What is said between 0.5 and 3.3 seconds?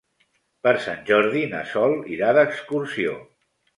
Per Sant Jordi na Sol irà d'excursió.